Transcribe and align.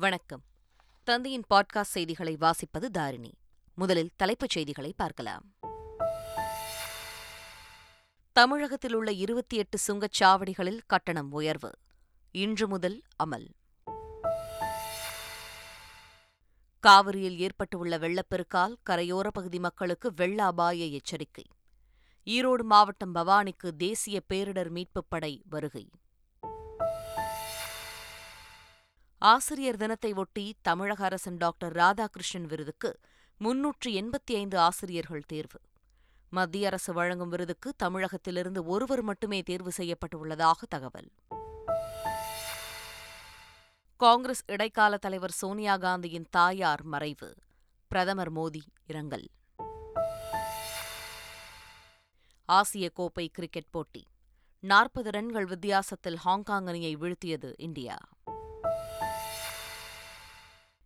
வணக்கம். 0.00 0.42
தந்தையின் 1.04 1.44
பாட்காஸ்ட் 1.54 1.80
செய்திகளை 1.80 2.36
வாசிப்பது 2.40 2.86
தாரிணி. 2.92 3.34
முதலில் 3.74 4.10
தலைப்புச் 4.16 4.50
செய்திகளை 4.50 4.94
பார்க்கலாம். 4.96 5.54
தமிழகத்தில் 8.32 8.94
உள்ள 8.94 9.12
இருபத்தி 9.12 9.56
எட்டு 9.56 9.78
சுங்கச்சாவடிகளில் 9.86 10.80
கட்டணம் 10.86 11.32
உயர்வு. 11.32 11.78
இன்று 12.30 12.68
முதல் 12.68 13.02
அமல். 13.24 13.48
காவிரியில் 16.80 17.38
ஏற்பட்டுள்ள 17.38 17.98
வெள்ளப்பெருக்கால் 17.98 18.76
கரையோர 18.90 19.28
பகுதி 19.28 19.58
மக்களுக்கு 19.58 20.12
வெள்ள 20.14 20.44
அபாய 20.44 20.84
எச்சரிக்கை. 20.84 21.44
ஈரோடு 22.24 22.62
மாவட்டம் 22.62 23.14
பவானிக்கு 23.14 23.76
தேசிய 23.78 24.22
பேரிடர் 24.32 24.70
மீட்புப் 24.70 25.06
படை 25.08 25.42
வருகை. 25.48 25.90
ஆசிரியர் 29.22 29.76
தினத்தை 29.76 30.12
ஒட்டி 30.12 30.54
தமிழக 30.60 31.04
அரசின் 31.04 31.36
டாக்டர் 31.36 31.76
ராதாகிருஷ்ணன் 31.76 32.46
விருதுக்கு 32.48 32.98
முன்னூற்று 33.38 33.90
எண்பத்தி 33.90 34.34
ஐந்து 34.34 34.58
ஆசிரியர்கள் 34.58 35.22
தேர்வு. 35.26 35.60
மத்திய 36.30 36.66
அரசு 36.66 36.92
வழங்கும் 36.92 37.28
விருதுக்கு 37.28 37.72
தமிழகத்திலிருந்து 37.76 38.66
ஒருவர் 38.66 39.02
மட்டுமே 39.02 39.42
தேர்வு 39.42 39.72
செய்யப்பட்டுள்ளதாக 39.76 40.52
தகவல். 40.68 41.10
காங்கிரஸ் 43.96 44.42
இடைக்கால 44.46 44.96
தலைவர் 44.96 45.30
சோனியா 45.30 45.76
காந்தியின் 45.76 46.26
தாயார் 46.30 46.82
மறைவு. 46.82 47.34
பிரதமர் 47.88 48.32
மோடி 48.32 48.60
இரங்கல். 48.86 49.28
ஆசிய 52.44 52.88
கோப்பை 52.88 53.28
கிரிக்கெட் 53.28 53.70
போட்டி. 53.70 54.06
நாற்பது 54.60 55.10
ரன்கள் 55.10 55.44
வித்தியாசத்தில் 55.44 56.16
ஹாங்காங் 56.16 56.66
அணியை 56.66 56.96
வீழ்த்தியது 56.96 57.54
இந்தியா. 57.56 57.96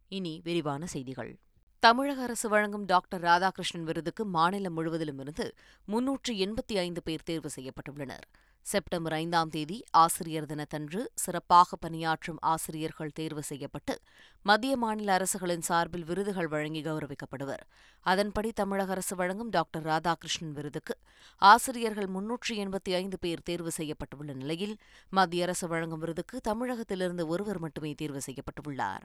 இனி 0.08 0.40
விரிவான 0.44 0.86
செய்திகள். 0.86 1.38
தமிழக 1.80 2.22
அரசு 2.22 2.48
வழங்கும் 2.48 2.84
டாக்டர் 2.84 3.22
ராதாகிருஷ்ணன் 3.22 3.82
விருதுக்கு 3.82 4.24
மாநிலம் 4.24 4.72
முழுவதிலும் 4.72 5.18
இருந்து 5.18 5.54
முன்னூற்று 5.86 6.34
எண்பத்தி 6.34 6.74
ஐந்து 6.76 7.02
பேர் 7.02 7.22
தேர்வு 7.22 7.50
செய்யப்பட்டுள்ளனர். 7.56 8.24
செப்டம்பர் 8.62 9.12
ஐந்தாம் 9.12 9.48
தேதி 9.48 9.84
ஆசிரியர் 9.90 10.46
தினத்தன்று 10.46 11.10
சிறப்பாக 11.14 11.76
பணியாற்றும் 11.76 12.38
ஆசிரியர்கள் 12.40 13.12
தேர்வு 13.12 13.42
செய்யப்பட்டு 13.42 13.98
மத்திய 14.42 14.76
மாநில 14.76 15.12
அரசுகளின் 15.12 15.60
சார்பில் 15.60 16.04
விருதுகள் 16.04 16.46
வழங்கி 16.46 16.82
கௌரவிக்கப்படுவர். 16.82 17.64
அதன்படி 18.00 18.52
தமிழக 18.52 18.90
அரசு 18.90 19.16
வழங்கும் 19.16 19.48
டாக்டர் 19.48 19.84
ராதாகிருஷ்ணன் 19.84 20.52
விருதுக்கு 20.52 20.96
ஆசிரியர்கள் 21.38 22.06
முன்னூற்று 22.06 22.56
எண்பத்தி 22.56 22.94
ஐந்து 22.94 23.18
பேர் 23.18 23.42
தேர்வு 23.42 23.72
செய்யப்பட்டுள்ள 23.76 24.34
நிலையில் 24.34 24.76
மத்திய 25.08 25.44
அரசு 25.44 25.68
வழங்கும் 25.68 25.98
விருதுக்கு 25.98 26.40
தமிழகத்திலிருந்து 26.40 27.26
ஒருவர் 27.26 27.58
மட்டுமே 27.58 27.94
தேர்வு 27.94 28.20
செய்யப்பட்டுள்ளார். 28.26 29.04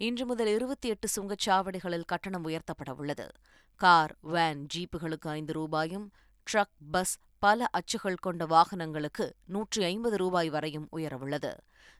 இன்று 0.00 0.26
முதல் 0.26 0.46
இருபத்தி 0.46 0.88
எட்டு 0.88 1.08
சுங்கச்சாவடிகளில் 1.14 2.04
கட்டணம் 2.06 2.44
உயர்த்தப்பட 2.48 2.90
உள்ளது 2.96 3.24
கார் 3.80 4.16
வேன் 4.20 4.66
ஜீப்புகளுக்கு 4.74 5.28
ஐந்து 5.28 5.52
ரூபாயும் 5.52 6.10
ட்ரக் 6.46 6.76
பஸ் 6.90 7.14
பல 7.38 7.66
அச்சுகள் 7.70 8.20
கொண்ட 8.20 8.46
வாகனங்களுக்கு 8.46 9.34
நூற்றி 9.44 9.82
ஐம்பது 9.82 10.16
ரூபாய் 10.16 10.48
வரையும் 10.48 10.88
உயரவுள்ளது. 10.92 11.52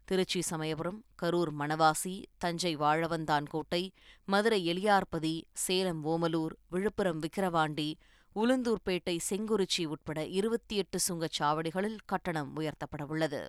திருச்சி 0.04 0.42
சமயபுரம் 0.42 1.04
கரூர் 1.22 1.52
மணவாசி 1.58 2.22
தஞ்சை 2.38 2.76
வாழவந்தான் 2.76 3.46
கோட்டை 3.48 3.92
மதுரை 4.24 4.60
எலியார்பதி 4.72 5.42
சேலம் 5.52 6.04
ஓமலூர் 6.04 6.54
விழுப்புரம் 6.70 7.22
விக்கிரவாண்டி 7.22 7.94
உளுந்தூர்பேட்டை 8.36 9.18
செங்குறிச்சி 9.30 9.84
உட்பட 9.84 10.26
இருபத்தி 10.26 10.76
எட்டு 10.76 10.98
சுங்கச்சாவடிகளில் 11.08 11.98
கட்டணம் 12.06 12.52
உயர்த்தப்படவுள்ளது. 12.56 13.42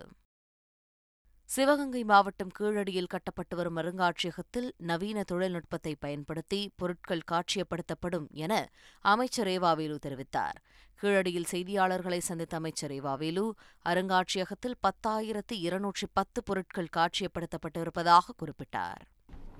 சிவகங்கை 1.54 2.00
மாவட்டம் 2.04 2.50
கீழடியில் 2.58 3.08
கட்டப்பட்டு 3.08 3.54
வரும் 3.56 3.78
அருங்காட்சியகத்தில் 3.80 4.68
நவீன 4.90 5.22
தொழில்நுட்பத்தை 5.22 5.92
பயன்படுத்தி 5.94 6.60
பொருட்கள் 6.76 7.22
காட்சியப்படுத்தப்படும் 7.32 8.26
என 8.44 8.52
அமைச்சர் 9.00 9.46
ரேவாவேலு 9.46 9.96
தெரிவித்தார். 10.06 10.58
கீழடியில் 11.00 11.48
செய்தியாளர்களை 11.52 12.18
சந்தித்த 12.18 12.56
அமைச்சர் 12.56 12.90
ரேவாவேலு 12.90 13.44
அருங்காட்சியகத்தில் 13.84 14.78
பத்தாயிரத்து 14.86 15.56
இருநூற்றி 15.66 16.06
பத்து 16.12 16.42
பொருட்கள் 16.42 16.94
காட்சியப்படுத்தப்பட்டிருப்பதாக 16.96 18.36
குறிப்பிட்டார். 18.42 19.02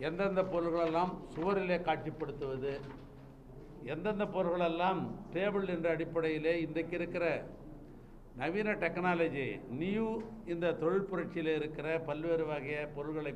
எந்தெந்த 0.08 0.42
பொருள்களெல்லாம் 0.52 1.12
சுவரிலே 1.34 1.78
காட்சிப்படுத்துவது 1.88 2.74
எந்தெந்த 3.84 4.24
பொருள்களெல்லாம் 4.36 5.00
டேபிள் 5.34 5.66
என்ற 5.68 5.88
அடிப்படையிலே 5.90 6.54
இன்றைக்கு 6.60 6.96
இருக்கிற 6.96 7.26
நவீன 8.40 8.74
டெக்னாலஜி 8.82 9.46
நியூ 9.80 10.06
இந்த 10.52 10.66
தொழில் 10.82 11.08
புரட்சியில் 11.08 11.50
இருக்கிற 11.56 11.86
பல்வேறு 12.08 12.44
வகைய 12.50 12.78
பொருள்களை 12.96 13.32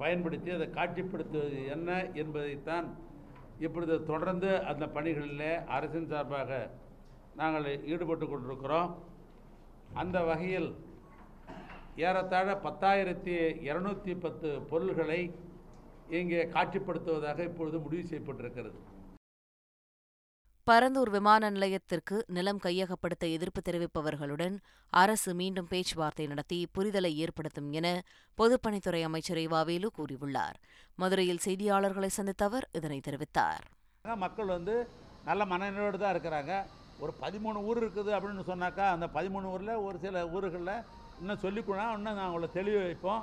பயன்படுத்தி 0.00 0.50
அதை 0.56 0.66
காட்சிப்படுத்துவது 0.76 1.58
என்ன 1.74 1.98
என்பதைத்தான் 2.22 2.86
இப்பொழுது 3.66 3.94
தொடர்ந்து 4.10 4.50
அந்த 4.70 4.84
பணிகளில் 4.96 5.48
அரசின் 5.76 6.10
சார்பாக 6.12 6.50
நாங்கள் 7.40 7.66
ஈடுபட்டு 7.92 8.26
கொண்டிருக்கிறோம். 8.26 8.90
அந்த 10.02 10.18
வகையில் 10.30 10.70
ஏறத்தாழ 12.06 12.48
பத்தாயிரத்தி 12.66 13.36
இரநூத்தி 13.68 14.12
பத்து 14.24 14.48
பொருள்களை 14.70 15.20
இங்கே 16.20 16.42
காட்சிப்படுத்துவதாக 16.56 17.38
இப்பொழுது 17.50 17.78
முடிவு 17.86 18.04
செய்யப்பட்டிருக்கிறது. 18.10 18.78
பரந்தூர் 20.68 21.10
விமான 21.14 21.48
நிலையத்திற்கு 21.54 22.16
நிலம் 22.36 22.58
கையகப்படுத்த 22.64 23.24
எதிர்ப்பு 23.36 23.60
தெரிவிப்பவர்களுடன் 23.68 24.56
அரசு 25.02 25.30
மீண்டும் 25.38 25.68
பேச்சுவார்த்தை 25.70 26.24
நடத்தி 26.32 26.58
புரிதலை 26.76 27.10
ஏற்படுத்தும் 27.24 27.68
என 27.78 27.86
பொதுப்பணித்துறை 28.38 29.00
அமைச்சர் 29.08 29.40
இவாவேலு 29.44 29.88
கூறியுள்ளார். 29.98 30.58
மதுரையில் 31.02 31.42
செய்தியாளர்களை 31.46 32.10
சந்தித்த 32.18 32.44
அவர் 32.48 32.66
இதனை 32.80 32.98
தெரிவித்தார். 33.08 33.64
மக்கள் 34.24 34.52
வந்து 34.56 34.76
நல்ல 35.30 35.42
மனநிலையோடு 35.52 36.02
தான் 36.04 36.14
இருக்கிறாங்க. 36.16 36.52
ஒரு 37.02 37.14
பதிமூணு 37.22 37.64
ஊர் 37.70 37.82
இருக்குது 37.82 38.12
அப்படின்னு 38.18 38.44
சொன்னாக்கா 38.52 38.86
அந்த 38.96 39.08
பதிமூணு 39.16 39.48
ஊரில் 39.54 39.74
ஒரு 39.86 39.96
சில 40.04 40.26
ஊர்களில் 40.36 40.74
இன்னும் 41.22 41.42
சொல்லிக்கொள்ளா 41.46 41.88
இன்னும் 41.96 42.22
நாங்கள் 42.22 42.56
தெளிவு 42.60 42.80
வைப்போம். 42.86 43.22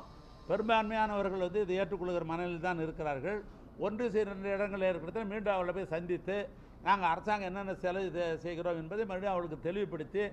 பெரும்பான்மையானவர்கள் 0.51 1.47
வந்து 1.47 1.61
இதை 1.67 1.75
ஏற்றுக்கொள்கிற 1.81 2.25
மனநிலையில் 2.33 2.67
தான் 2.69 2.85
இருக்கிறார்கள். 2.87 3.39
ஒன்று 3.85 4.05
சில 4.13 4.53
இடங்களில் 4.57 4.91
இருக்கிறத 4.91 5.21
மீண்டும் 5.31 5.55
அவளை 5.55 5.71
போய் 5.77 5.93
சந்தித்து 5.97 6.37
நாங்கள் 6.87 7.11
அரசாங்கம் 7.11 7.49
என்னென்ன 7.49 7.73
செலவு 7.83 8.37
செய்கிறோம் 8.43 8.79
என்பதை 8.81 9.03
மறுபடியும் 9.11 9.35
அவளுக்கு 9.35 9.57
தெளிவுபடுத்தி 9.67 10.23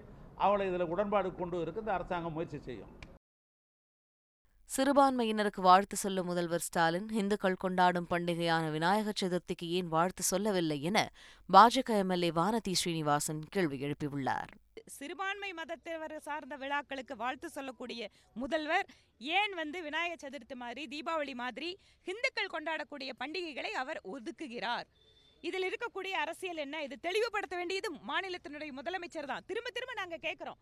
அவளை 0.47 0.65
இதில் 0.71 0.91
உடன்பாடு 0.95 1.29
கொண்டு 1.41 1.63
இருக்க 1.63 1.85
இந்த 1.85 1.93
அரசாங்கம் 1.99 2.35
முயற்சி 2.37 2.59
செய்யும். 2.69 2.93
சிறுபான்மையினருக்கு 4.71 5.61
வாழ்த்து 5.69 5.97
சொல்லும் 6.03 6.29
முதல்வர் 6.31 6.65
ஸ்டாலின் 6.67 7.09
இந்துக்கள் 7.21 7.63
கொண்டாடும் 7.65 8.07
பண்டிகையான 8.13 8.65
விநாயகர் 8.77 9.21
சதுர்த்திக்கு 9.23 9.67
ஏன் 9.79 9.89
வாழ்த்து 9.95 10.23
சொல்லவில்லை 10.33 10.79
என 10.91 10.99
பாஜக 11.49 11.99
எம்எல்ஏ 12.03 12.31
வானதி 12.41 12.75
ஸ்ரீனிவாசன் 12.81 13.43
கேள்வி 13.55 13.79
எழுப்பியுள்ளார். 13.87 14.53
சிறுபான்மை 14.97 15.51
மதத்தவர் 15.59 16.15
சார்ந்த 16.29 16.55
விழாக்களுக்கு 16.63 17.15
வாழ்த்து 17.17 17.49
சொல்லக்கூடிய 17.57 18.09
முதல்வர் 18.43 18.89
ஏன் 19.39 19.55
வந்து 19.61 19.79
விநாயகர் 19.83 20.23
சதுர்த்தி 20.25 20.57
மாதிரி 20.63 20.83
தீபாவளி 20.95 21.35
மாதிரி 21.43 21.71
இந்துக்கள் 22.13 22.53
கொண்டாடக்கூடிய 22.55 23.11
பண்டிகைகளை 23.21 23.73
அவர் 23.83 24.01
ஒதுக்குகிறார்? 24.15 24.87
இதில் 25.49 25.67
இருக்கக்கூடிய 25.69 26.15
அரசியல் 26.25 26.57
என்ன? 26.57 26.83
இது 26.83 26.97
தெளிவுபடுத்த 27.07 27.57
வேண்டியது 27.57 27.89
மாநிலத்தினுடைய 28.11 28.71
முதலமைச்சர் 28.79 29.31
தான். 29.33 29.45
திரும்ப 29.47 29.71
திரும்ப 29.71 29.95
நாங்கள் 30.01 30.25
கேட்குறோம். 30.27 30.61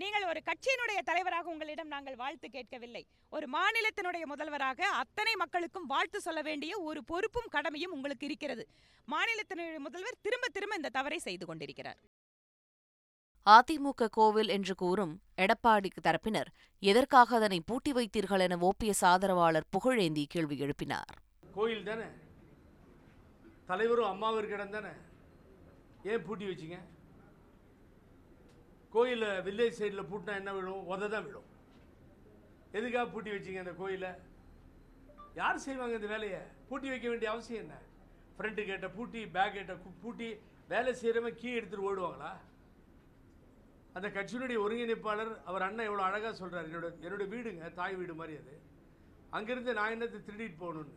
நீங்கள் 0.00 0.24
ஒரு 0.24 0.40
கட்சியினுடைய 0.48 0.98
தலைவராக 1.04 1.50
உங்களிடம் 1.50 1.90
நாங்கள் 1.94 2.16
வாழ்த்து 2.16 2.48
கேட்கவில்லை. 2.50 3.02
ஒரு 3.30 3.46
மாநிலத்தினுடைய 3.48 4.24
முதல்வராக 4.32 4.86
அத்தனை 5.02 5.34
மக்களுக்கும் 5.34 5.86
வாழ்த்து 5.86 6.20
சொல்ல 6.20 6.42
வேண்டிய 6.42 6.78
ஒரு 6.80 7.04
பொறுப்பும் 7.04 7.50
கடமையும் 7.50 7.92
உங்களுக்கு 7.92 8.26
இருக்கிறது. 8.26 8.68
மாநிலத்தினுடைய 9.08 9.78
முதல்வர் 9.78 10.22
திரும்ப 10.22 10.48
திரும்ப 10.48 10.76
இந்த 10.76 10.88
தவறை 10.88 11.18
செய்து 11.18 11.46
கொண்டிருக்கிறார். 11.46 12.00
அதிமுக 13.46 14.08
கோவில் 14.10 14.48
என்று 14.48 14.74
கூறும் 14.74 15.14
எடப்பாடி 15.44 15.88
தரப்பினர் 16.08 16.50
எதற்காக 16.78 17.36
அதனை 17.36 17.60
பூட்டி 17.60 17.92
வைத்தீர்கள் 17.92 18.40
என 18.40 18.58
ஓபிஎஸ் 18.68 19.04
ஆதரவாளர் 19.12 19.70
புகழேந்தி 19.76 20.24
கேள்வி 20.34 20.58
எழுப்பினார். 20.64 21.16
கோயில் 21.54 21.84
தானே? 21.84 22.04
தலைவரும் 23.68 24.10
அம்மாவிற்கு 24.12 24.56
இடம் 24.56 24.74
தானே? 24.76 24.92
ஏன் 26.10 26.24
பூட்டி 26.26 26.44
வச்சிங்க? 26.50 26.78
கோயிலில் 28.94 29.42
வில்லேஜ் 29.46 29.78
சைடில் 29.80 30.08
பூட்டினா 30.10 30.34
என்ன 30.40 30.52
விழும்? 30.56 30.86
உத 30.92 31.08
தான் 31.14 31.26
விழும். 31.28 31.48
எதுக்காக 32.78 33.06
பூட்டி 33.14 33.30
வச்சிங்க 33.34 33.62
அந்த 33.64 33.74
கோயிலை 33.80 34.10
யார் 35.40 35.64
செய்வாங்க 35.66 35.98
இந்த 35.98 36.08
வேலையை? 36.14 36.40
பூட்டி 36.68 36.88
வைக்க 36.92 37.06
வேண்டிய 37.08 37.28
அவசியம் 37.32 37.62
என்ன? 37.64 37.76
ஃப்ரண்ட்டு 38.36 38.66
கேட்டை 38.70 38.88
பூட்டி 38.96 39.20
பேக் 39.36 39.54
கேட்டை 39.56 39.74
பூட்டி 40.02 40.28
வேலை 40.72 40.92
செய்கிறவன் 41.00 41.38
கீ 41.40 41.48
எடுத்துகிட்டு 41.58 41.88
ஓடுவாங்களா? 41.90 42.32
அந்த 43.96 44.08
கட்சியினுடைய 44.16 44.58
ஒருங்கிணைப்பாளர் 44.64 45.32
அவர் 45.48 45.66
அண்ணன் 45.66 45.88
எவ்வளோ 45.88 46.04
அழகாக 46.08 46.34
சொல்கிறார் 46.34 46.68
என்னோட 46.68 46.88
என்னோடய 47.06 47.30
வீடுங்க 47.32 47.70
தாய் 47.78 47.96
வீடு 48.00 48.14
மாதிரி 48.20 48.36
அது. 48.42 48.54
அங்கேருந்து 49.36 49.72
நான் 49.78 49.94
என்னத்தை 49.94 50.20
திருடிட்டு 50.28 50.62
போகணுன்னு 50.62 50.94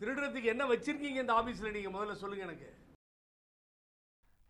திருடுறதுக்கு 0.00 0.44
என்ன 0.44 0.66
வச்சிருக்கீங்க 0.68 1.20
இந்த 1.20 1.32
ஆபீஸ்ல 1.32 1.70
நீங்க? 1.70 1.88
முதல்ல 1.88 2.14
சொல்லுங்க 2.14 2.44
எனக்கு. 2.44 2.82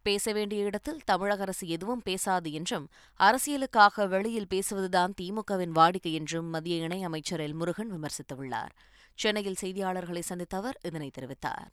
பேச 0.03 0.33
வேண்டிய 0.33 0.65
இடத்தில் 0.65 1.05
தமிழக 1.05 1.43
அரசு 1.43 1.69
எதுவும் 1.69 2.03
பேசாது 2.03 2.53
என்றும் 2.53 2.89
அரசியலுக்காக 3.19 4.09
வெளியில் 4.09 4.47
பேசுவதுதான் 4.51 5.13
திமுகவின் 5.21 5.73
வாடிக்கை 5.75 6.13
என்றும் 6.13 6.47
மத்திய 6.47 6.89
இணையமைச்சர் 6.89 7.43
எல். 7.47 7.55
முருகன் 7.55 7.93
விமர்சித்துள்ளார். 7.93 8.69
சென்னையில் 9.15 9.61
செய்தியாளர்களை 9.61 10.19
சந்தித்த 10.19 10.57
அவர் 10.57 10.79
இதனை 10.83 11.11
தெரிவித்தார். 11.19 11.71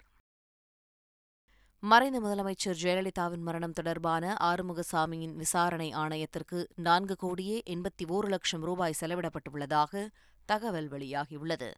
மறைந்த 1.79 2.19
முதலமைச்சர் 2.19 2.77
ஜெயலலிதாவின் 2.81 3.41
மரணம் 3.41 3.71
தொடர்பான 3.71 4.37
ஆறுமுகசாமியின் 4.41 5.35
விசாரணை 5.35 5.93
ஆணையத்திற்கு 5.93 6.65
நான்கு 6.75 7.15
கோடியே 7.15 7.63
எண்பத்தி 7.69 8.05
ஓரு 8.07 8.27
லட்சம் 8.27 8.61
ரூபாய் 8.61 8.93
செலவிடப்பட்டுள்ளதாக 9.01 10.07
தகவல் 10.45 10.89
வெளியாகியுள்ளது. 10.89 11.73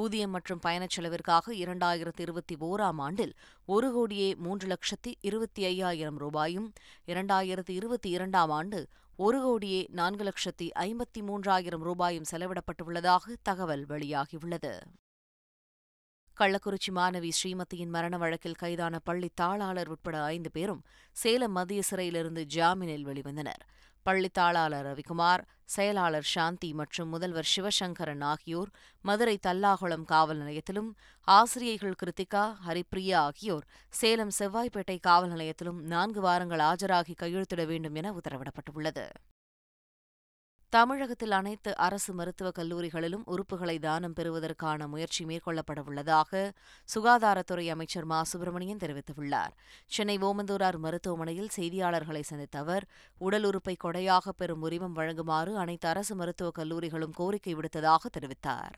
ஊதியம் 0.00 0.30
மற்றும் 0.30 0.60
பயணச் 0.66 0.94
செலவிற்காக 0.96 1.52
இரண்டாயிரத்து 1.54 2.22
இருபத்தி 2.26 2.54
ஓராம் 2.60 3.00
ஆண்டில் 3.06 3.34
ஒரு 3.66 3.92
கோடியே 3.92 4.28
மூன்று 4.34 4.66
லட்சத்தி 4.68 5.12
இருபத்தி 5.20 5.64
ஐயாயிரம் 5.64 6.16
ரூபாயும் 6.16 6.72
இரண்டாயிரத்து 7.06 7.70
இருபத்தி 7.70 8.10
இரண்டாம் 8.10 8.50
ஆண்டு 8.50 8.80
ஒரு 9.16 9.40
கோடியே 9.40 9.86
நான்கு 9.90 10.24
லட்சத்தி 10.24 10.68
ஐம்பத்தி 10.78 11.20
மூன்றாயிரம் 11.20 11.84
ரூபாயும் 11.88 12.28
செலவிடப்பட்டுள்ளதாக 12.30 13.36
தகவல் 13.42 13.84
வெளியாகியுள்ளது. 13.88 14.72
கள்ளக்குறிச்சி 16.36 16.90
மாணவி 16.94 17.30
ஸ்ரீமதியின் 17.38 17.94
மரண 17.96 18.16
வழக்கில் 18.16 18.60
கைதான 18.62 18.98
பள்ளி 18.98 19.30
தாளாளர் 19.40 19.88
உட்பட 19.88 20.22
ஐந்து 20.22 20.50
பேரும் 20.50 20.82
சேலம் 21.12 21.52
மத்திய 21.52 21.82
சிறையிலிருந்து 21.82 22.46
ஜாமீனில் 22.54 23.06
வெளிவந்தனர். 23.06 23.62
பள்ளித்தாளாளர் 24.04 24.86
ரவிக்குமார் 24.86 25.42
செயலாளர் 25.64 26.28
சாந்தி 26.34 26.70
மற்றும் 26.72 27.08
முதல்வர் 27.08 27.48
சிவசங்கரன் 27.54 28.24
ஆகியோர் 28.32 28.70
மதுரை 29.04 29.36
தல்லாகுளம் 29.46 30.04
காவல் 30.04 30.38
நிலையத்திலும் 30.38 30.90
ஆசிரியைகள் 31.28 31.98
கிருத்திகா 32.02 32.44
ஹரிப்ரியா 32.66 33.18
ஆகியோர் 33.28 33.68
சேலம் 33.92 34.34
செவ்வாய்ப்பேட்டை 34.38 34.98
காவல் 35.00 35.32
நிலையத்திலும் 35.32 35.80
நான்கு 35.84 36.20
வாரங்கள் 36.20 36.64
ஆஜராகி 36.70 37.14
கையெழுத்திட 37.22 37.64
வேண்டும் 37.66 37.94
என 37.94 38.12
உத்தரவிடப்பட்டுள்ளது. 38.12 39.06
தமிழகத்தில் 40.68 41.30
அனைத்து 41.30 41.76
அரசு 41.76 42.12
மருத்துவக் 42.12 42.58
கல்லூரிகளிலும் 42.58 43.24
உறுப்புகளை 43.26 43.78
தானம் 43.78 44.12
பெறுவதற்கான 44.12 44.86
முயற்சி 44.86 45.24
மேற்கொள்ளப்படவுள்ளதாக 45.24 46.52
சுகாதாரத்துறை 46.94 47.66
அமைச்சர் 47.68 48.04
மா. 48.04 48.22
சுப்பிரமணியன் 48.22 48.76
தெரிவித்துள்ளார். 48.76 49.52
சென்னை 49.86 50.18
ஓமந்தூரார் 50.18 50.78
மருத்துவமனையில் 50.78 51.48
செய்தியாளர்களை 51.56 52.20
சந்தித்த 52.20 52.58
அவர் 52.58 52.86
உடல் 53.18 53.44
உறுப்பை 53.44 53.76
கொடையாக 53.84 54.28
பெறும் 54.36 54.62
உரிமம் 54.62 54.96
வழங்குமாறு 54.96 55.54
அனைத்து 55.54 55.88
அரசு 55.88 56.14
மருத்துவக் 56.14 56.58
கல்லூரிகளும் 56.58 57.14
கோரிக்கை 57.14 57.54
விடுத்ததாக 57.54 58.10
தெரிவித்தார். 58.18 58.74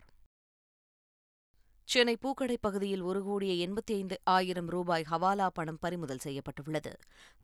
சென்னை 1.89 2.17
பூக்கடை 2.21 2.55
பகுதியில் 2.61 3.01
ஒரு 3.01 3.23
கோடியே 3.23 3.67
எண்பத்தி 3.67 3.91
ஐந்து 3.91 4.19
ஆயிரம் 4.23 4.67
ரூபாய் 4.67 5.03
ஹவாலா 5.11 5.47
பணம் 5.47 5.77
பறிமுதல் 5.79 6.17
செய்யப்பட்டுள்ளது. 6.17 6.91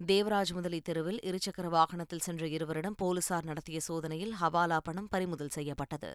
தேவராஜ் 0.08 0.52
முதலி 0.54 0.82
தெருவில் 0.82 1.20
இருசக்கர 1.24 1.70
வாகனத்தில் 1.70 2.20
சென்ற 2.20 2.48
இருவரிடம் 2.48 2.98
போலீசார் 2.98 3.44
நடத்திய 3.44 3.80
சோதனையில் 3.80 4.34
ஹவாலா 4.42 4.78
பணம் 4.84 5.08
பறிமுதல் 5.08 5.48
செய்யப்பட்டது. 5.48 6.12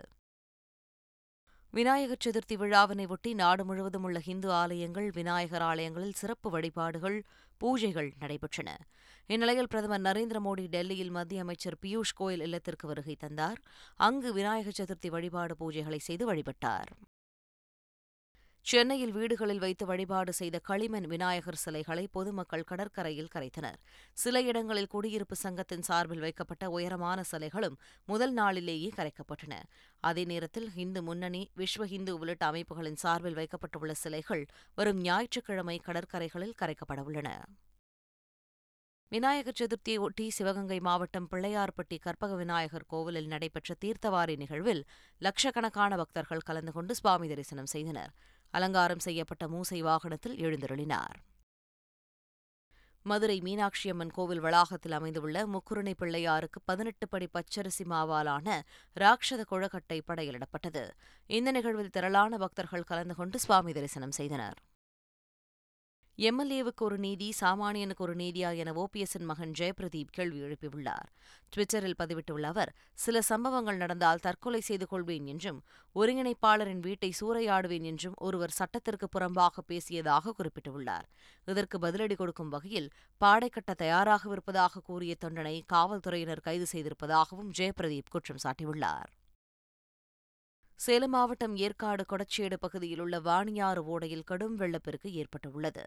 விநாயகர் 1.70 2.22
சதுர்த்தி 2.24 2.54
விழாவினை 2.54 3.06
ஒட்டி 3.06 3.34
நாடு 3.34 3.64
முழுவதும் 3.64 4.02
உள்ள 4.02 4.18
ஹிந்து 4.18 4.52
ஆலயங்கள் 4.52 5.10
விநாயகர் 5.10 5.62
ஆலயங்களில் 5.62 6.12
சிறப்பு 6.12 6.50
வழிபாடுகள் 6.50 7.22
பூஜைகள் 7.64 8.12
நடைபெற்றன. 8.20 8.76
இந்நிலையில் 9.26 9.66
பிரதமர் 9.66 10.00
நரேந்திர 10.00 10.40
மோடி 10.44 10.66
டெல்லியில் 10.68 11.10
மத்திய 11.10 11.40
அமைச்சர் 11.40 11.78
பியூஷ் 11.82 12.16
கோயல் 12.20 12.40
இல்லத்திற்கு 12.40 12.86
வருகை 12.86 13.16
தந்தார். 13.16 13.60
அங்கு 13.96 14.32
விநாயகர் 14.32 14.80
சதுர்த்தி 14.82 15.08
வழிபாடு 15.08 15.56
பூஜைகளை 15.60 15.96
செய்து 15.96 16.34
வழிபட்டார். 16.34 16.92
சென்னையில் 18.70 19.12
வீடுகளில் 19.12 19.58
வைத்து 19.58 19.84
வழிபாடு 19.86 20.32
செய்த 20.32 20.56
களிமண் 20.58 21.06
விநாயகர் 21.06 21.58
சிலைகளை 21.62 22.02
பொதுமக்கள் 22.16 22.64
கடற்கரையில் 22.70 23.30
கரைத்தனர். 23.34 23.78
சில 24.22 24.42
இடங்களில் 24.42 24.90
குடியிருப்பு 24.94 25.36
சங்கத்தின் 25.36 25.86
சார்பில் 25.88 26.20
வைக்கப்பட்ட 26.20 26.70
உயரமான 26.70 27.22
சிலைகளும் 27.30 27.78
முதல் 28.04 28.32
நாளிலேயே 28.32 28.90
கரைக்கப்பட்டன. 28.96 29.54
அதே 30.00 30.24
நேரத்தில் 30.24 30.68
இந்து 30.84 31.02
முன்னணி 31.02 31.42
விஸ்வ 31.56 31.88
இந்து 31.98 32.14
உள்ளிட்ட 32.18 32.46
அமைப்புகளின் 32.46 33.00
சார்பில் 33.04 33.38
வைக்கப்பட்டுள்ள 33.40 33.94
சிலைகள் 33.94 34.44
வரும் 34.74 35.00
ஞாயிற்றுக்கிழமை 35.00 35.78
கடற்கரைகளில் 35.88 36.54
கரைக்கப்படவுள்ளன 36.62 37.30
விநாயகர் 39.12 39.58
சதுர்த்தியை 39.58 39.98
ஒட்டி 39.98 40.24
சிவகங்கை 40.30 40.76
மாவட்டம் 40.80 41.28
பிள்ளையார்பட்டி 41.30 41.96
கற்பக 41.98 42.32
விநாயகர் 42.34 42.84
கோவிலில் 42.86 43.26
நடைபெற்ற 43.26 43.74
தீர்த்தவாரி 43.84 44.34
நிகழ்வில் 44.36 44.82
லட்சக்கணக்கான 45.20 45.96
பக்தர்கள் 45.96 46.46
கலந்து 46.48 46.72
கொண்டு 46.72 46.94
சுவாமி 46.94 47.28
தரிசனம் 47.28 47.70
செய்தனர். 47.74 48.12
அலங்காரம் 48.50 48.98
செய்யப்பட்ட 48.98 49.48
மூசை 49.48 49.80
வாகனத்தில் 49.80 50.36
எழுந்தருளினார். 50.36 51.16
மதுரை 53.02 53.40
மீனாட்சி 53.40 53.90
அம்மன் 53.90 54.10
கோவில் 54.10 54.40
வளாகத்தில் 54.40 54.92
அமைந்துள்ள 54.92 55.46
முக்குருணை 55.46 55.94
பிள்ளையாருக்கு 55.98 56.58
பதினெட்டு 56.64 57.08
படி 57.08 57.28
பச்சரிசி 57.32 57.84
மாவாலான 57.84 58.60
ராட்சத 58.96 59.44
குழக்கட்டை 59.50 60.02
படையிலிடப்பட்டது. 60.06 60.90
இந்த 61.26 61.52
நிகழ்வில் 61.52 61.90
திரளான 61.90 62.38
பக்தர்கள் 62.38 62.82
கலந்து 62.82 63.14
கொண்டு 63.14 63.38
சுவாமி 63.38 63.72
தரிசனம் 63.72 64.10
செய்தனர். 64.10 64.58
எம்எல்ஏவுக்கு 66.18 66.82
ஒரு 66.82 66.98
நீதி 66.98 67.32
சாமானியனுக்கு 67.40 67.98
ஒரு 67.98 68.14
நீதியா 68.16 68.56
என 68.56 68.72
ஓபிஎஸ்ஸின் 68.72 69.24
மகன் 69.24 69.52
ஜெயபிரதீப் 69.58 70.10
கேள்வி 70.10 70.40
எழுப்பியுள்ளார். 70.40 71.08
ட்விட்டரில் 71.52 71.94
பதிவிட்டுள்ள 71.98 72.42
அவர் 72.42 72.74
சில 72.94 73.20
சம்பவங்கள் 73.22 73.76
நடந்தால் 73.76 74.18
தற்கொலை 74.18 74.60
செய்து 74.60 74.86
கொள்வேன் 74.86 75.26
என்றும் 75.26 75.60
ஒருங்கிணைப்பாளரின் 75.94 76.80
வீட்டை 76.80 77.12
சூறையாடுவேன் 77.20 77.82
என்றும் 77.82 78.16
ஒருவர் 78.16 78.50
சட்டத்திற்கு 78.50 79.08
புறம்பாக 79.18 79.64
பேசியதாக 79.68 80.34
குறிப்பிட்டுள்ளார். 80.38 81.06
இதற்கு 81.46 81.78
பதிலடி 81.78 82.16
கொடுக்கும் 82.16 82.48
வகையில் 82.48 82.90
பாடை 83.18 83.48
கட்ட 83.48 83.74
தயாராகவிருப்பதாக 83.78 84.82
கூறிய 84.84 85.14
தொண்டனை 85.24 85.62
காவல்துறையினர் 85.66 86.40
கைது 86.40 86.66
செய்திருப்பதாகவும் 86.72 87.54
ஜெயபிரதீப் 87.58 88.10
குற்றம் 88.10 88.42
சாட்டியுள்ளார். 88.42 89.12
சேலம் 90.80 91.10
மாவட்டம் 91.10 91.56
ஏற்காடு 91.56 92.04
கொடச்சேடு 92.08 92.56
பகுதியில் 92.60 93.00
உள்ள 93.00 93.16
வாணியாறு 93.20 93.80
ஓடையில் 93.94 94.24
கடும் 94.24 94.54
வெள்ளப்பெருக்கு 94.56 95.08
ஏற்பட்டுள்ளது. 95.12 95.84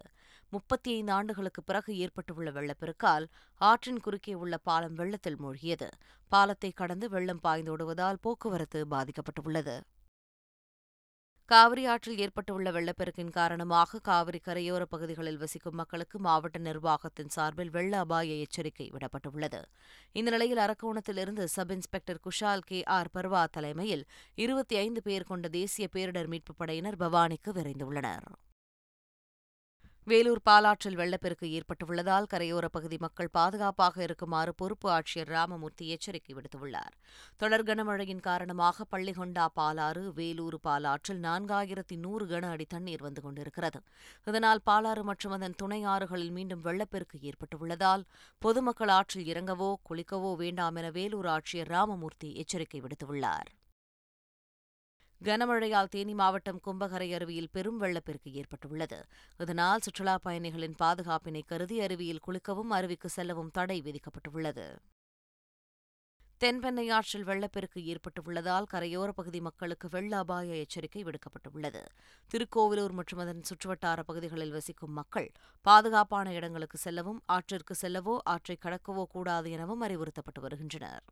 முப்பத்தி 0.49 0.89
ஐந்து 0.91 1.11
ஆண்டுகளுக்கு 1.11 1.63
பிறகு 1.63 1.97
ஏற்பட்டுள்ள 1.97 2.51
வெள்ளப்பெருக்கால் 2.51 3.25
ஆற்றின் 3.61 3.99
குறுக்கே 3.99 4.33
உள்ள 4.33 4.57
பாலம் 4.57 4.93
வெள்ளத்தில் 4.93 5.39
மூழ்கியது. 5.41 5.87
பாலத்தை 6.31 6.71
கடந்து 6.71 7.09
வெள்ளம் 7.09 7.41
பாய்ந்தோடுவதால் 7.43 8.21
போக்குவரத்து 8.21 8.81
பாதிக்கப்பட்டுள்ளது. 8.91 9.75
காவிரி 11.51 11.85
ஆற்றில் 11.85 12.17
ஏற்பட்டுள்ள 12.17 12.71
வெள்ளப்பெருக்கின் 12.71 13.31
காரணமாக 13.37 13.99
காவிரி 13.99 14.39
கரையோர 14.45 14.83
பகுதிகளில் 14.83 15.37
வசிக்கும் 15.37 15.75
மக்களுக்கு 15.75 16.19
மாவட்ட 16.19 16.59
நிர்வாகத்தின் 16.59 17.31
சார்பில் 17.35 17.69
வெள்ள 17.69 17.93
அபாய 17.97 18.35
எச்சரிக்கை 18.35 18.87
விடப்பட்டுள்ளது. 18.93 19.59
இந்த 20.11 20.31
நிலையில் 20.31 20.57
அரக்கோணத்திலிருந்து 20.57 21.45
sub 21.55 21.71
inspector 21.71 22.21
Kushal 22.27 22.65
K 22.65 22.83
R 22.97 23.11
Barwa 23.13 23.43
தலைமையில் 23.51 24.05
இருபத்தி 24.35 24.75
ஐந்து 24.75 25.01
பேர் 25.01 25.23
கொண்ட 25.23 25.49
தேசிய 25.49 25.87
பேரிடர் 25.95 26.31
மீட்புப் 26.33 26.61
படையினர் 26.61 26.99
பவானிக்கு 27.03 27.53
விரைந்துள்ளனர் 27.59 28.29
வேலூர் 30.11 30.41
பாலாற்றில் 30.43 30.95
வெள்ளப்பெருக்கு 30.95 31.47
ஏற்பட்டுள்ளதால் 31.57 32.27
கரையோரப் 32.33 32.73
பகுதி 32.75 32.97
மக்கள் 32.99 33.29
பாதுகாப்பாக 33.31 34.03
இருக்குமாறு 34.03 34.53
பொறுப்பு 34.55 34.87
ஆட்சியர் 34.91 35.29
ராமமூர்த்தி 35.35 35.87
எச்சரிக்கை 35.87 36.35
விடுத்துள்ளார். 36.35 36.95
தொடர் 37.37 37.63
கனமழையின் 37.63 38.19
காரணமாக 38.19 38.85
பள்ளிகொண்டா 38.91 39.45
பாலாறு 39.59 40.03
வேலூர் 40.13 40.57
பாலாற்றில் 40.61 41.21
நான்காயிரத்தி 41.21 41.97
நூறு 41.97 42.25
கன 42.25 42.49
அடி 42.49 42.65
தண்ணீர் 42.65 43.01
வந்து 43.01 43.21
கொண்டிருக்கிறது. 43.21 43.81
இதனால் 44.25 44.61
பாலாறு 44.65 45.03
மற்றும் 45.03 45.31
அதன் 45.31 45.57
துணை 45.57 45.85
ஆறுகளில் 45.85 46.31
மீண்டும் 46.31 46.61
வெள்ளப்பெருக்கு 46.61 47.19
ஏற்பட்டுள்ளதால் 47.21 48.05
பொதுமக்கள் 48.39 48.93
ஆற்றில் 48.97 49.31
இறங்கவோ 49.33 49.73
குளிக்கவோ 49.89 50.35
வேண்டாம் 50.35 50.75
என 50.75 50.89
வேலூர் 50.89 51.31
ஆட்சியர் 51.37 51.73
ராமமூர்த்தி 51.77 52.31
எச்சரிக்கை 52.35 52.81
விடுத்துள்ளார். 52.81 53.49
கனமழையால் 55.23 55.89
தேனி 55.89 56.13
மாவட்டம் 56.13 56.59
கும்பகரை 56.65 57.13
அருவியில் 57.13 57.49
பெரும் 57.51 57.81
வெள்ளப்பெருக்கு 57.81 58.33
ஏற்பட்டுள்ளது. 58.33 59.05
இதனால் 59.37 59.79
சுற்றுலாப் 59.79 60.23
பயணிகளின் 60.23 60.75
பாதுகாப்பினை 60.79 61.41
கருதி 61.45 61.79
அருவியில் 61.79 62.19
குளிக்கவும் 62.27 62.71
அருவிக்கு 62.71 63.09
செல்லவும் 63.09 63.51
தடை 63.51 63.81
விதிக்கப்பட்டுள்ளது. 63.81 64.75
தென்பெண்ணை 66.41 66.91
ஆற்றில் 66.91 67.23
வெள்ளப்பெருக்கு 67.23 67.85
ஏற்பட்டுள்ளதால் 67.85 68.69
கரையோரப் 68.73 69.15
பகுதி 69.15 69.41
மக்களுக்கு 69.41 69.87
வெள்ள 69.89 70.17
அபாய 70.17 70.55
எச்சரிக்கை 70.55 71.03
விடுக்கப்பட்டுள்ளது. 71.03 71.85
திருக்கோவிலூர் 72.27 72.91
மற்றும் 72.91 73.19
அதன் 73.19 73.41
சுற்றுவட்டார 73.41 73.99
பகுதிகளில் 74.03 74.51
வசிக்கும் 74.51 74.91
மக்கள் 74.91 75.31
பாதுகாப்பான 75.61 76.33
இடங்களுக்கு 76.33 76.77
செல்லவும் 76.77 77.23
ஆற்றிற்கு 77.31 77.75
செல்லவோ 77.81 78.17
ஆற்றை 78.23 78.57
கடக்கவோ 78.65 79.03
கூடாது 79.03 79.51
எனவும் 79.51 79.81
அறிவுறுத்தப்பட்டு 79.81 80.41
வருகின்றனர். 80.41 81.03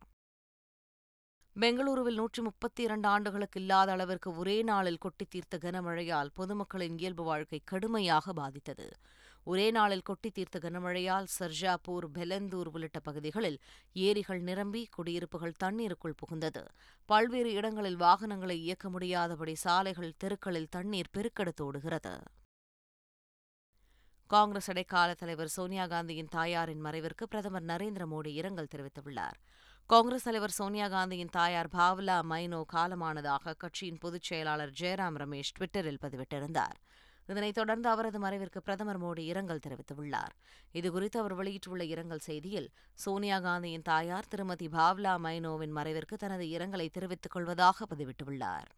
பெங்களூருவில் 1.60 2.14
நூற்றி 2.14 2.42
முப்பத்தி 2.42 2.82
இரண்டு 2.82 3.08
ஆண்டுகளுக்கு 3.08 3.60
இல்லாத 3.60 3.92
அளவிற்கு 3.92 4.36
ஒரே 4.36 4.62
நாளில் 4.62 4.98
கொட்டித் 4.98 5.30
தீர்த்த 5.30 5.58
கனமழையால் 5.58 6.28
பொதுமக்களின் 6.36 6.98
இயல்பு 6.98 7.24
வாழ்க்கை 7.24 7.60
கடுமையாக 7.64 8.32
பாதித்தது. 8.32 8.90
ஒரே 9.44 9.70
நாளில் 9.70 10.02
கொட்டித் 10.02 10.34
தீர்த்த 10.34 10.58
கனமழையால் 10.58 11.26
சர்ஜாப்பூர் 11.38 12.06
பெலந்தூர் 12.14 12.68
உள்ளிட்ட 12.72 13.00
பகுதிகளில் 13.00 13.58
ஏரிகள் 13.92 14.40
நிரம்பி 14.40 14.88
குடியிருப்புகள் 14.90 15.52
தண்ணீருக்குள் 15.52 16.14
புகுந்தது. 16.14 16.64
பல்வேறு 17.04 17.52
இடங்களில் 17.52 17.96
வாகனங்களை 17.96 18.60
இயக்க 18.60 18.90
முடியாதபடி 18.90 19.54
சாலைகள் 19.54 20.12
தெருக்களில் 20.16 20.68
தண்ணீர் 20.70 21.12
பெருக்கெடுத்தோடுகிறது 21.16 22.20
காங்கிரஸ் 24.26 24.70
இடைக்கால 24.70 25.14
தலைவர் 25.14 25.48
சோனியா 25.48 25.86
காந்தியின் 25.86 26.28
தாயாரின் 26.30 26.84
மறைவிற்கு 26.84 27.24
பிரதமர் 27.28 27.62
நரேந்திர 27.62 28.04
மோடி 28.10 28.26
இரங்கல் 28.26 28.68
தெரிவித்துள்ளார். 28.76 29.38
காங்கிரஸ் 29.86 30.24
தலைவர் 30.24 30.50
சோனியா 30.50 30.88
காந்தியின் 30.88 31.30
தாயார் 31.30 31.68
பாவ்லா 31.68 32.16
மைனோ 32.22 32.62
காலமானதாக 32.72 33.54
கட்சியின் 33.56 33.98
பொதுச் 33.98 34.22
செயலாளர் 34.22 34.72
ஜெயராம் 34.80 35.16
ரமேஷ் 35.16 35.50
ட்விட்டரில் 35.56 35.98
பதிவிட்டிருந்தார். 36.00 36.76
இதனைத் 37.26 37.54
தொடர்ந்து 37.54 37.88
அவரது 37.88 38.18
மறைவிற்கு 38.20 38.58
பிரதமர் 38.58 39.00
மோடி 39.02 39.18
இரங்கல் 39.18 39.62
தெரிவித்துள்ளார். 39.66 40.34
இதுகுறித்து 40.72 41.18
அவர் 41.18 41.34
வெளியிட்டுள்ள 41.34 41.84
இரங்கல் 41.84 42.26
செய்தியில் 42.26 42.68
சோனியா 42.94 43.38
காந்தியின் 43.38 43.82
தாயார் 43.82 44.28
திருமதி 44.28 44.68
பாவ்லா 44.68 45.14
மைனோவின் 45.26 45.76
மறைவிற்கு 45.76 46.16
தனது 46.18 46.44
இரங்கலை 46.44 46.90
தெரிவித்துக் 46.90 47.32
கொள்வதாக 47.32 47.86
பதிவிட்டுள்ளார். 47.94 48.70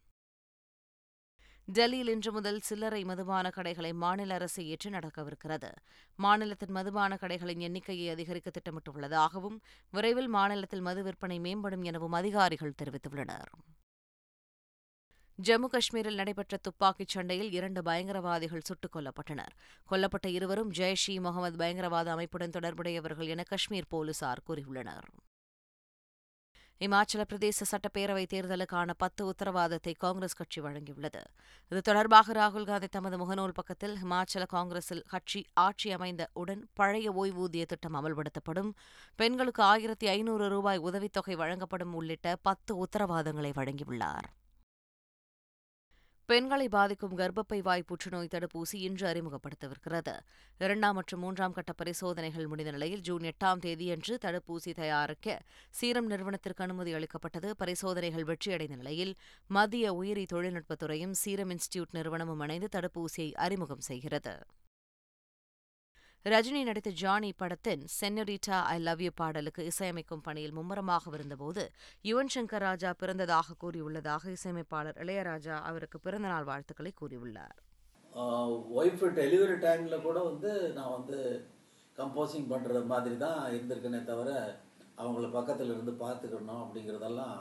டெல்லியில் 1.66 2.08
இன்று 2.08 2.32
முதல் 2.32 2.60
சில்லறை 2.60 3.04
மதுபான 3.04 3.50
கடைகளை 3.50 3.92
மாநில 3.92 4.34
அரசு 4.34 4.66
ஏற்று 4.66 4.90
நடக்கவிருக்கிறது. 4.90 5.72
மாநிலத்தின் 6.16 6.70
மதுபான 6.70 7.18
கடைகளின் 7.20 7.58
எண்ணிக்கையை 7.58 8.10
அதிகரிக்க 8.10 8.50
திட்டமிட்டுள்ளதாகவும் 8.50 9.58
விரைவில் 9.90 10.28
மாநிலத்தில் 10.28 10.80
மது 10.80 11.02
விற்பனை 11.02 11.40
மேம்படும் 11.40 11.84
எனவும் 11.84 12.12
அதிகாரிகள் 12.12 12.74
தெரிவித்துள்ளனர். 12.82 13.50
ஜம்மு 15.42 15.66
காஷ்மீரில் 15.66 16.14
நடைபெற்ற 16.14 16.56
துப்பாக்கிச் 16.56 17.08
சண்டையில் 17.08 17.52
இரண்டு 17.52 17.82
பயங்கரவாதிகள் 17.82 18.64
சுட்டுக் 18.64 18.96
கொல்லப்பட்டனர். 18.96 19.54
கொல்லப்பட்ட 19.90 20.26
இருவரும் 20.26 20.70
ஜெய்ஷ் 20.70 21.06
இ 21.06 21.20
முகமது 21.20 21.56
பயங்கரவாத 21.56 22.10
அமைப்புடன் 22.10 22.50
தொடர்புடையவர்கள் 22.50 23.26
என 23.26 23.42
காஷ்மீர் 23.42 23.86
போலீசார் 23.88 24.42
கூறியுள்ளனர். 24.48 25.08
இமாச்சல 26.84 27.22
பிரதேச 27.32 27.66
சட்டப்பேரவைத் 27.70 28.32
தேர்தலுக்கான 28.34 28.90
பத்து 28.98 29.22
உத்தரவாதத்தை 29.30 29.94
காங்கிரஸ் 29.98 30.34
கட்சி 30.34 30.60
வழங்கியுள்ளது. 30.60 31.20
இது 31.68 31.80
தொடர்பாக 31.80 32.32
ராகுல் 32.32 32.64
காந்தி 32.64 32.86
தமது 32.86 33.16
முகநூல் 33.16 33.54
பக்கத்தில் 33.54 33.96
ஹிமாச்சல 34.02 34.46
காங்கிரஸில் 34.46 35.04
கட்சி 35.08 35.46
ஆட்சி 35.52 35.90
அமைந்த 35.92 36.28
உடன் 36.32 36.68
பழைய 36.74 37.12
ஓய்வூதிய 37.12 37.64
திட்டம் 37.64 37.94
அமல்படுத்தப்படும் 37.94 38.70
பெண்களுக்கு 39.16 39.62
ஆயிரத்தி 39.62 40.06
ஐநூறு 40.06 40.48
ரூபாய் 40.48 40.78
உதவித்தொகை 40.78 41.36
வழங்கப்படும் 41.36 41.94
உள்ளிட்ட 41.94 42.36
பத்து 42.42 42.84
உத்தரவாதங்களை 42.84 43.52
வழங்கியுள்ளார். 43.60 44.28
பெண்களை 46.32 46.66
பாதிக்கும் 46.68 47.16
கர்ப்பப்பை 47.18 47.58
வாய் 47.62 47.82
புற்றுநோய் 47.82 48.28
தடுப்பூசி 48.34 48.76
இன்று 48.86 49.04
அறிமுகப்படுத்தவிருக்கிறது. 49.12 50.14
இரண்டாம் 50.58 50.94
மற்றும் 50.94 51.20
மூன்றாம் 51.20 51.52
கட்ட 51.52 51.72
பரிசோதனைகள் 51.72 52.46
முடிந்த 52.46 52.70
நிலையில் 52.70 53.00
ஜூன் 53.00 53.24
எட்டாம் 53.30 53.60
தேதியன்று 53.64 54.14
தடுப்பூசி 54.24 54.72
தயாரிக்க 54.74 55.36
சீரம் 55.70 56.06
நிறுவனத்திற்கு 56.06 56.64
அனுமதி 56.64 56.92
அளிக்கப்பட்டது. 56.92 57.50
பரிசோதனைகள் 57.56 58.24
வெற்றியடைந்த 58.24 58.76
நிலையில் 58.76 59.14
மத்திய 59.58 59.92
உயிரி 59.92 60.26
தொழில்நுட்பத்துறையும் 60.32 61.14
சீரம் 61.24 61.50
இன்ஸ்டிடியூட் 61.50 61.96
நிறுவனமும் 61.98 62.40
இணைந்து 62.40 62.70
தடுப்பூசியை 62.76 63.30
அறிமுகம் 63.46 63.86
செய்கிறது. 63.90 64.34
ரஜினி 66.24 66.60
நடித்த 66.66 66.90
ஜானி 67.00 67.28
படத்தின் 67.40 67.80
சென்னரிட்டா 67.94 68.56
ஐ 68.72 68.74
லவ் 68.78 69.00
யூ 69.04 69.12
பாடலுக்கு 69.20 69.62
இசையமைக்கும் 69.70 70.22
பணியில் 70.26 70.52
மும்முரமாக 70.58 71.14
இருந்தபோது 71.16 71.62
யுவன் 72.08 72.30
சங்கர் 72.34 72.64
ராஜா 72.66 72.90
பிறந்ததாக 73.00 73.56
கூறியுள்ளதாக 73.62 74.30
இசையமைப்பாளர் 74.36 74.98
இளையராஜா 75.04 75.56
அவருக்கு 75.70 75.98
பிறந்தநாள் 76.04 76.46
வாழ்த்துக்களை 76.50 76.92
கூறியுள்ளார். 77.00 77.56
ஒய்ஃப் 78.78 79.02
டெலிவரி 79.18 79.56
டைமில் 79.64 80.04
கூட 80.06 80.18
வந்து 80.28 80.52
நான் 80.76 80.94
வந்து 80.96 81.18
கம்போசிங் 81.98 82.48
பண்ணுற 82.52 82.84
மாதிரி 82.92 83.16
தான் 83.24 83.40
இருந்திருக்கேனே 83.56 84.02
தவிர 84.12 84.30
அவங்கள 84.98 85.26
பக்கத்தில் 85.38 85.74
இருந்து 85.74 85.94
பார்த்துக்கணும் 86.04 86.62
அப்படிங்கிறதெல்லாம் 86.64 87.36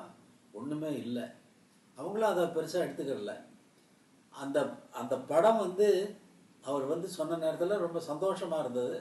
ஒன்றுமே 0.59 0.91
இல்லை. 1.03 1.27
அவங்களும் 1.97 2.31
அதை 2.31 2.47
பெருசாக 2.57 2.85
எடுத்துக்கிறல. 2.87 3.35
அந்த 4.33 4.57
அந்த 5.01 5.13
படம் 5.31 5.63
வந்து 5.65 5.87
அவர் 6.69 6.85
வந்து 6.93 7.07
சொன்ன 7.17 7.37
நேரத்தில் 7.43 7.83
ரொம்ப 7.85 7.99
சந்தோஷமாக 8.09 8.63
இருந்தது. 8.63 8.97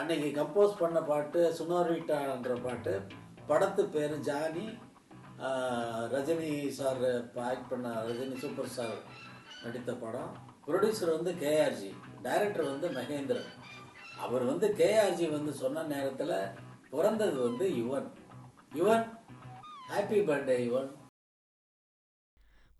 அன்னைக்கு 0.00 0.28
கம்போஸ் 0.38 0.80
பண்ண 0.82 0.98
பாட்டு 1.10 1.40
சுனார்விட்டான்ற 1.58 2.54
பாட்டு 2.66 2.94
படத்து 3.48 3.82
பேர் 3.94 4.14
ஜானி 4.28 4.66
ரஜினி 6.14 6.52
சார் 6.78 7.02
ஆக்ட் 7.50 7.70
பண்ண 7.72 7.88
ரஜினி 8.08 8.36
சூப்பர் 8.42 8.70
ஸ்டார் 8.74 8.98
நடித்த 9.62 9.92
படம். 10.04 10.32
ப்ரொடியூசர் 10.66 11.16
வந்து 11.18 11.32
கேஆர்ஜி 11.42 11.90
டைரக்டர் 12.26 12.70
வந்து 12.72 12.88
மகேந்திரன். 12.98 13.50
அவர் 14.24 14.44
வந்து 14.50 14.66
கேஆர்ஜி 14.80 15.26
வந்து 15.36 15.52
சொன்ன 15.62 15.84
நேரத்தில் 15.94 16.36
பிறந்தது 16.94 17.38
வந்து 17.48 17.66
Yuvan. 17.80 18.08
Yuvan 18.78 19.06
happy 19.92 20.18
birthday 20.28 20.56
Yuvan. 20.68 20.90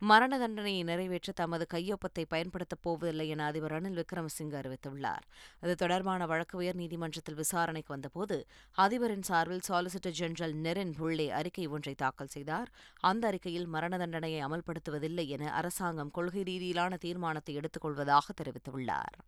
மரண 0.02 0.38
தண்டனையை 0.38 0.82
நிறைவேற்ற 0.82 1.32
தமது 1.32 1.66
கையொப்பத்தை 1.74 2.24
பயன்படுத்தப் 2.28 2.82
போவதில்லை 2.82 3.28
என 3.28 3.44
அதிபர் 3.44 3.72
ரணில் 3.72 3.98
விக்ரமசிங்கே 3.98 4.56
அறிவித்துள்ளார். 4.60 5.24
இது 5.60 5.74
தொடர்பான 5.74 6.26
வழக்கு 6.26 6.60
உயர்நீதிமன்றத்தில் 6.60 7.34
விசாரணைக்கு 7.34 7.92
வந்தபோது 7.94 8.46
அதிபரின் 8.78 9.22
சார்பில் 9.22 9.66
சாலிசிட்டர் 9.68 10.16
ஜெனரல் 10.20 10.54
நெரின் 10.54 10.92
புள்ளே 10.92 11.30
அறிக்கை 11.30 11.66
ஒன்றை 11.66 11.94
தாக்கல் 11.94 12.26
செய்தார். 12.26 12.70
அந்த 13.00 13.26
அறிக்கையில் 13.26 13.66
மரண 13.66 13.96
தண்டனையை 13.96 14.44
அமல்படுத்துவதில்லை 14.44 15.26
என 15.26 15.52
அரசாங்கம் 15.52 16.10
கொள்கை 16.10 16.42
ரீதியிலான 16.42 16.96
தீர்மானத்தை 16.96 17.56
எடுத்துக்கொள்வதாக 17.56 18.38
தெரிவித்துள்ளார். 18.42 19.18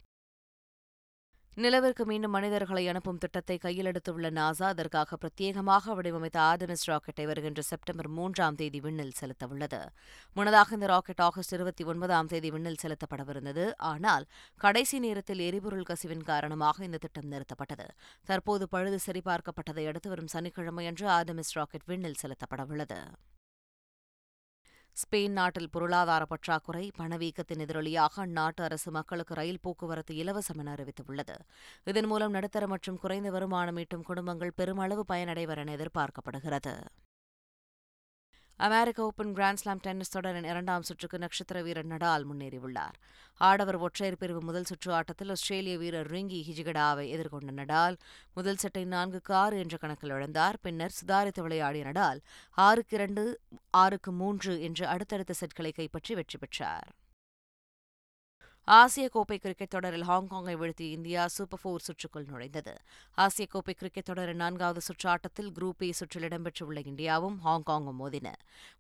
நிலவிற்கு 1.57 2.03
மீண்டும் 2.07 2.33
மனிதர்களை 2.35 2.83
அனுப்பும் 2.89 3.19
திட்டத்தை 3.19 3.59
கையில் 3.59 3.89
எடுத்துள்ள 3.91 4.29
நாசா 4.37 4.67
அதற்காக 4.73 5.17
பிரத்யேகமாக 5.23 5.95
வடிவமைத்த 5.95 6.39
ஆர்டமிஸ் 6.41 6.85
ராக்கெட்டை 6.91 7.27
வருகின்ற 7.27 7.63
செப்டம்பர் 7.63 8.09
மூன்றாம் 8.09 8.55
தேதி 8.55 8.81
விண்ணில் 8.81 9.13
செலுத்தவுள்ளது. 9.21 9.81
முன்னதாக 10.37 10.75
இந்த 10.75 10.87
ராக்கெட் 10.87 11.21
ஆகஸ்ட் 11.21 11.53
இருபத்தி 11.53 11.85
ஒன்பதாம் 11.85 12.27
தேதி 12.27 12.51
விண்ணில் 12.51 12.81
செலுத்தப்படவிருந்தது. 12.83 13.67
ஆனால் 13.77 14.27
கடைசி 14.57 14.99
நேரத்தில் 14.99 15.39
எரிபொருள் 15.39 15.83
கசிவின் 15.83 16.25
காரணமாக 16.31 16.85
இந்த 16.85 16.99
திட்டம் 16.99 17.31
நிறுத்தப்பட்டது. 17.33 17.89
தற்போது 18.25 18.69
பழுது 18.69 19.01
சரிபார்க்கப்பட்டதை 19.07 19.87
அடுத்து 19.93 20.09
வரும் 20.09 20.33
சனிக்கிழமையன்று 20.33 21.09
ஆர்டமிஸ் 21.19 21.55
ராக்கெட் 21.55 21.87
விண்ணில் 21.87 22.21
செலுத்தப்படவுள்ளது. 22.23 23.01
ஸ்பெயின் 25.01 25.37
நாட்டில் 25.39 25.71
பொருளாதார 25.71 26.25
பற்றாக்குறை 26.25 26.93
பணவீக்கத்தின் 26.99 27.63
எதிரொலியாக 27.65 28.27
அந்நாட்டு 28.27 28.63
அரசு 28.63 28.91
மக்களுக்கு 28.91 29.35
ரயில் 29.35 29.61
போக்குவரத்து 29.63 30.15
இலவசம் 30.15 30.59
என 30.59 30.75
அறிவித்துள்ளது. 30.75 31.37
இதன் 31.85 32.07
மூலம் 32.07 32.31
நடுத்தர 32.31 32.67
மற்றும் 32.67 32.99
குறைந்த 32.99 33.31
வருமானம் 33.31 33.77
ஈட்டும் 33.77 34.03
குடும்பங்கள் 34.03 34.53
பெருமளவு 34.57 35.05
பயனடைவர் 35.09 35.63
என 35.63 35.77
எதிர்பார்க்கப்படுகிறது. 35.77 36.75
அமெரிக்க 38.61 38.99
ஓபன் 39.03 39.31
கிராண்ட்ஸ்லாம் 39.37 39.81
டென்னிஸ் 39.85 40.13
தொடரின் 40.15 40.47
இரண்டாம் 40.51 40.85
சுற்றுக்கு 40.89 41.19
நட்சத்திர 41.19 41.63
வீரர் 41.63 41.89
நடால் 41.93 42.25
முன்னேறியுள்ளார். 42.29 42.97
ஆடவர் 43.41 43.79
ஒற்றையர் 43.87 44.19
பிரிவு 44.21 44.41
முதல் 44.41 44.69
சுற்று 44.71 44.91
ஆட்டத்தில் 44.99 45.33
ஆஸ்திரேலிய 45.35 45.77
வீரர் 45.79 46.11
ரிங்கி 46.15 46.41
ஹிஜிகடாவை 46.49 47.07
எதிர்கொண்ட 47.15 47.53
நடால் 47.59 47.97
முதல் 48.35 48.61
செட்டை 48.65 48.85
நான்குக்கு 48.85 49.35
ஆறு 49.43 49.59
என்ற 49.59 49.77
கணக்கில் 49.77 50.15
இழந்தார். 50.17 50.59
பின்னர் 50.63 50.97
சுதாரித்து 51.01 51.43
விளையாடிய 51.47 51.85
நடால் 51.91 52.21
ஆறுக்கு 52.69 52.97
இரண்டு 52.97 53.25
ஆறுக்கு 53.85 54.13
மூன்று 54.23 54.55
என்று 54.69 54.87
அடுத்தடுத்த 54.87 55.35
செட்களை 55.43 55.73
கைப்பற்றி 55.73 56.15
வெற்றி 56.15 56.39
பெற்றார். 56.39 56.91
ஆசிய 58.69 59.09
கோப்பை 59.09 59.37
கிரிக்கெட் 59.39 59.71
தொடரில் 59.71 60.05
ஹாங்காங்கை 60.09 60.53
வீழ்த்திய 60.61 60.89
இந்தியா 60.97 61.27
சூப்பர் 61.27 61.61
போர் 61.63 61.85
சுற்றுக்குள் 61.87 62.27
நுழைந்தது. 62.29 62.75
ஆசிய 63.15 63.47
கோப்பை 63.51 63.75
கிரிக்கெட் 63.75 64.05
தொடரின் 64.05 64.37
நான்காவது 64.37 64.81
சுற்று 64.81 65.09
ஆட்டத்தில் 65.11 65.51
குரூப் 65.53 65.83
ஏ 65.83 65.93
சுற்றில் 65.93 66.23
இடம்பெற்றுள்ள 66.23 66.79
இந்தியாவும் 66.91 67.37
ஹாங்காங்கும் 67.47 67.99
மோதின. 68.03 68.29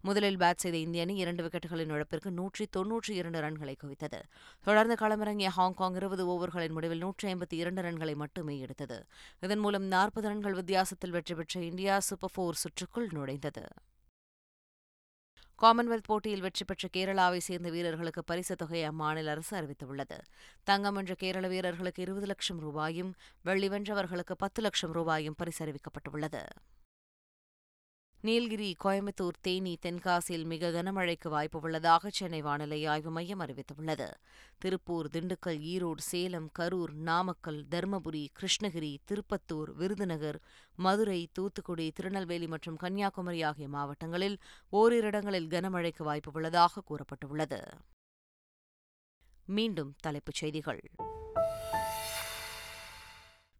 முதலில் 0.00 0.36
பேட் 0.36 0.62
செய்த 0.64 0.76
இந்திய 0.76 1.02
அணி 1.02 1.16
இரண்டு 1.16 1.44
விக்கெட்டுகளின் 1.44 1.92
இழப்பிற்கு 1.96 2.30
நூற்றி 2.30 2.66
தொன்னூற்றி 2.76 3.10
இரண்டு 3.10 3.40
ரன்களை 3.40 3.76
குவித்தது. 3.82 4.20
தொடர்ந்து 4.60 4.96
களமிறங்கிய 5.02 5.50
ஹாங்காங் 5.58 5.94
இருபது 5.94 6.26
ஓவர்களின் 6.26 6.76
முடிவில் 6.78 6.98
நூற்றி 6.98 7.32
ஐம்பத்தி 7.32 7.58
இரண்டு 7.62 7.82
ரன்களை 7.82 8.14
மட்டுமே 8.14 8.58
எடுத்தது. 8.58 9.04
இதன் 9.40 9.58
மூலம் 9.58 9.84
நாற்பது 9.84 10.28
ரன்கள் 10.28 10.52
வித்தியாசத்தில் 10.52 11.10
வெற்றி 11.10 11.34
பெற்ற 11.34 11.60
இந்தியா 11.60 11.98
சூப்பர் 11.98 12.34
போர் 12.34 12.62
சுற்றுக்குள் 12.64 13.10
நுழைந்தது. 13.12 13.66
காமன்வெல்த் 15.66 16.02
போட்டியில் 16.02 16.40
வெற்றி 16.40 16.64
பெற்ற 16.64 16.88
கேரளாவை 16.92 17.36
சேர்ந்த 17.36 17.70
வீரர்களுக்கு 17.70 18.24
பரிசுத் 18.24 18.58
தொகையை 18.58 18.88
அம்மாநில 18.88 19.26
அரசு 19.26 19.60
அறிவித்துள்ளது. 19.60 20.18
தங்கம் 20.64 20.94
வென்ற 20.94 21.14
கேரள 21.14 21.48
வீரர்களுக்கு 21.48 22.02
இருபது 22.02 22.26
லட்சம் 22.26 22.60
ரூபாயும் 22.60 23.14
வெள்ளி 23.42 23.68
வென்றவர்களுக்கு 23.68 24.32
பத்து 24.38 24.62
லட்சம் 24.62 24.92
ரூபாயும் 24.92 25.34
பரிசு 25.36 25.66
அறிவிக்கப்பட்டுள்ளது. 25.66 26.42
நீலகிரி 28.24 28.76
கோயம்புத்தூர் 28.84 29.38
தேனி 29.40 29.78
தென்காசியில் 29.82 30.44
மிக 30.44 30.68
கனமழைக்கு 30.70 31.28
வாய்ப்பு 31.28 31.60
உள்ளதாக 31.60 32.10
சென்னை 32.10 32.42
வானிலை 32.42 32.86
ஆய்வு 32.86 33.10
மையம் 33.10 33.40
அறிவித்துள்ளது. 33.40 34.10
திருப்பூர் 34.58 35.08
திண்டுக்கல் 35.12 35.58
ஈரோடு 35.62 35.98
சேலம் 35.98 36.50
கரூர் 36.58 36.92
நாமக்கல் 36.92 37.64
தருமபுரி 37.70 38.28
கிருஷ்ணகிரி 38.40 38.96
திருப்பத்தூர் 39.04 39.74
விருதுநகர் 39.74 40.40
மதுரை 40.76 41.28
தூத்துக்குடி 41.32 41.90
திருநெல்வேலி 41.90 42.46
மற்றும் 42.46 42.76
கன்னியாகுமரி 42.76 43.42
ஆகிய 43.42 43.68
மாவட்டங்களில் 43.68 44.38
ஓரிரு 44.68 45.06
இடங்களில் 45.06 45.48
கனமழைக்கு 45.48 46.02
வாய்ப்பு 46.02 46.30
உள்ளதாக 46.34 46.82
கூறப்பட்டுள்ளது. 46.90 47.60
மீண்டும் 49.46 49.94
தலைப்புச் 50.00 50.34
செய்திகள். 50.34 50.82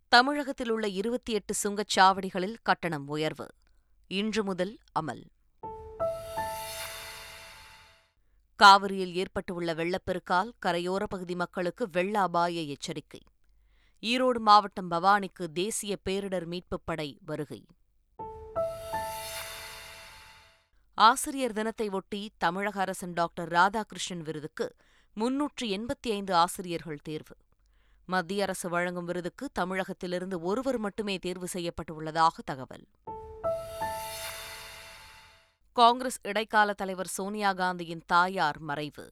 தமிழகத்தில் 0.08 0.70
உள்ள 0.70 0.88
இருபத்தி 0.88 1.32
எட்டு 1.32 1.54
சுங்கச்சாவடிகளில் 1.64 2.56
கட்டணம் 2.62 3.08
உயர்வு. 3.08 3.48
இன்று 4.12 4.44
முதல் 4.44 4.78
அமல். 5.00 5.22
காவிரியில் 8.56 9.14
ஏற்பட்டுள்ள 9.14 9.74
வெள்ளப்பெருக்கால் 9.74 10.50
கரையோர 10.66 11.04
பகுதி 11.04 11.34
மக்களுக்கு 11.34 11.88
வெள்ள 11.92 12.20
அபாய 12.20 12.60
எச்சரிக்கை. 12.60 13.20
ஈரோடு 14.02 14.38
மாவட்டம் 14.38 14.90
பவானிக்கு 14.90 15.46
தேசிய 15.52 15.98
பேரிடர் 16.04 16.46
மீட்புப் 16.46 16.82
படை 16.84 17.18
வருகை. 17.26 17.66
ஆசிரியர் 20.94 21.52
தினத்தை 21.52 21.88
ஒட்டி 21.88 22.30
தமிழக 22.38 22.80
அரசின் 22.80 23.12
டாக்டர் 23.12 23.48
ராதாகிருஷ்ணன் 23.48 24.22
விருதுக்கு 24.24 24.76
முன்னூற்று 25.14 25.66
எண்பத்தி 25.66 26.10
ஐந்து 26.10 26.34
ஆசிரியர்கள் 26.34 27.00
தேர்வு. 27.02 27.36
மத்திய 28.06 28.42
அரசு 28.42 28.68
வழங்கும் 28.68 29.04
விருதுக்கு 29.04 29.50
தமிழகத்திலிருந்து 29.52 30.40
ஒருவர் 30.40 30.78
மட்டுமே 30.78 31.18
தேர்வு 31.18 31.48
செய்யப்பட்டுள்ளதாக 31.52 32.28
தகவல். 32.44 32.86
காங்கிரஸ் 35.72 36.18
இடைக்கால 36.22 36.72
தலைவர் 36.72 37.06
சோனியா 37.06 37.52
காந்தியின் 37.52 38.02
தாயார் 38.06 38.58
மறைவு. 38.58 39.10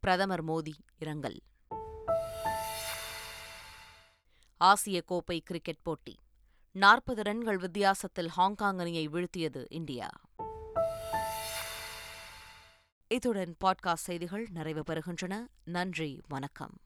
பிரதமர் 0.00 0.44
மோடி 0.44 0.72
இரங்கல். 0.98 1.40
ஆசிய 4.56 5.00
கோப்பை 5.00 5.40
கிரிக்கெட் 5.40 5.82
போட்டி. 5.82 6.18
நாற்பது 6.72 7.22
ரன்கள் 7.22 7.56
வித்தியாசத்தில் 7.56 8.28
ஹாங்காங் 8.28 8.78
அணியை 8.78 9.08
வீழ்த்தியது 9.08 9.66
இந்தியா. 9.68 10.10
இத்துடன் 13.08 13.56
பாட்காஸ்ட் 13.64 13.94
செய்திகள் 13.94 14.48
நிறைவு 14.50 14.82
பெறுகின்றன. 14.86 15.46
நன்றி 15.64 16.20
வணக்கம். 16.28 16.78